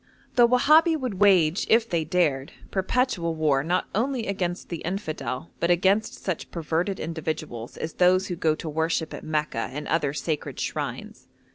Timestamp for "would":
0.97-1.19